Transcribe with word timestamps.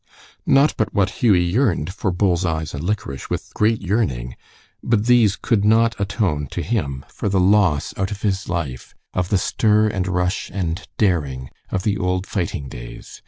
Not 0.47 0.73
but 0.77 0.95
what 0.95 1.11
Hughie 1.21 1.43
yearned 1.43 1.93
for 1.93 2.09
bull's 2.09 2.43
eyes 2.43 2.73
and 2.73 2.83
liquorice 2.83 3.29
with 3.29 3.53
great 3.53 3.83
yearning, 3.83 4.35
but 4.81 5.05
these 5.05 5.35
could 5.35 5.63
not 5.63 5.93
atone 6.01 6.47
to 6.53 6.63
him 6.63 7.05
for 7.07 7.29
the 7.29 7.39
loss 7.39 7.93
out 7.99 8.09
of 8.09 8.23
his 8.23 8.49
life 8.49 8.95
of 9.13 9.29
the 9.29 9.37
stir 9.37 9.89
and 9.89 10.07
rush 10.07 10.49
and 10.51 10.87
daring 10.97 11.51
of 11.69 11.83
the 11.83 11.99
old 11.99 12.25
fighting 12.25 12.67
days. 12.67 13.19